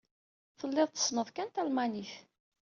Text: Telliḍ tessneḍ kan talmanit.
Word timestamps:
Telliḍ 0.59 0.89
tessneḍ 0.91 1.27
kan 1.31 1.49
talmanit. 1.49 2.13